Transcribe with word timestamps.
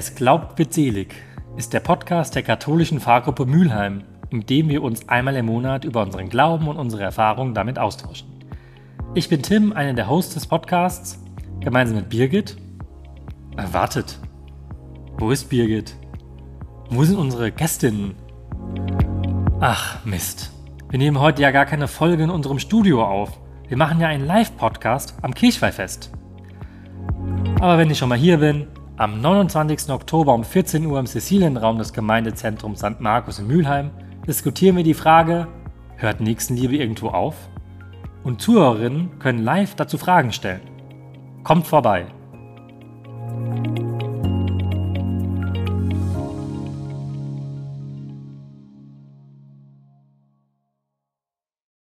Es 0.00 0.14
glaubt 0.14 0.58
wird 0.58 0.72
selig 0.72 1.14
ist 1.58 1.74
der 1.74 1.80
Podcast 1.80 2.34
der 2.34 2.42
katholischen 2.42 3.00
Pfarrgruppe 3.00 3.44
Mülheim, 3.44 4.02
in 4.30 4.46
dem 4.46 4.70
wir 4.70 4.82
uns 4.82 5.06
einmal 5.10 5.36
im 5.36 5.44
Monat 5.44 5.84
über 5.84 6.00
unseren 6.00 6.30
Glauben 6.30 6.68
und 6.68 6.78
unsere 6.78 7.02
Erfahrungen 7.02 7.52
damit 7.52 7.78
austauschen. 7.78 8.26
Ich 9.12 9.28
bin 9.28 9.42
Tim, 9.42 9.74
einer 9.74 9.92
der 9.92 10.08
Hosts 10.08 10.32
des 10.32 10.46
Podcasts, 10.46 11.22
gemeinsam 11.60 11.98
mit 11.98 12.08
Birgit. 12.08 12.56
Äh, 13.58 13.64
wartet, 13.72 14.18
wo 15.18 15.30
ist 15.32 15.50
Birgit? 15.50 15.94
Wo 16.88 17.04
sind 17.04 17.18
unsere 17.18 17.52
Gästinnen? 17.52 18.14
Ach, 19.60 20.02
Mist. 20.06 20.50
Wir 20.88 20.98
nehmen 20.98 21.20
heute 21.20 21.42
ja 21.42 21.50
gar 21.50 21.66
keine 21.66 21.88
Folge 21.88 22.22
in 22.22 22.30
unserem 22.30 22.58
Studio 22.58 23.04
auf. 23.04 23.38
Wir 23.68 23.76
machen 23.76 24.00
ja 24.00 24.08
einen 24.08 24.26
Live-Podcast 24.26 25.16
am 25.20 25.34
Kirchweihfest. 25.34 26.10
Aber 27.60 27.76
wenn 27.76 27.90
ich 27.90 27.98
schon 27.98 28.08
mal 28.08 28.16
hier 28.16 28.38
bin, 28.38 28.66
am 29.00 29.18
29. 29.18 29.88
Oktober 29.88 30.34
um 30.34 30.44
14 30.44 30.84
Uhr 30.84 31.00
im 31.00 31.06
Cecilienraum 31.06 31.78
des 31.78 31.94
Gemeindezentrums 31.94 32.80
St. 32.80 33.00
Markus 33.00 33.38
in 33.38 33.46
Mülheim 33.46 33.90
diskutieren 34.26 34.76
wir 34.76 34.84
die 34.84 34.92
Frage, 34.92 35.48
hört 35.96 36.20
Nächstenliebe 36.20 36.76
irgendwo 36.76 37.08
auf? 37.08 37.34
Und 38.24 38.42
Zuhörerinnen 38.42 39.18
können 39.18 39.42
live 39.42 39.74
dazu 39.74 39.96
Fragen 39.96 40.32
stellen. 40.32 40.60
Kommt 41.44 41.66
vorbei! 41.66 42.08